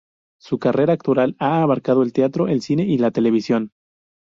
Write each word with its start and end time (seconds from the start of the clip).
Su 0.39 0.57
carrera 0.57 0.93
actoral 0.93 1.35
ha 1.37 1.61
abarcado 1.61 2.01
el 2.01 2.11
teatro, 2.11 2.47
el 2.47 2.63
cine 2.63 2.81
y 2.85 2.97
la 2.97 3.11
televisión. 3.11 3.69